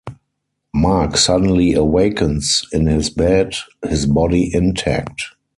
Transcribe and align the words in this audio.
Mark 0.73 1.15
suddenly 1.15 1.73
awakens 1.73 2.65
in 2.71 2.87
his 2.87 3.11
bed, 3.11 3.53
his 3.87 4.07
body 4.07 4.49
intact. 4.51 5.21